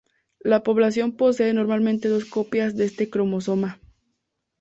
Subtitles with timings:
[0.39, 3.79] La población posee normalmente dos copias de este cromosoma.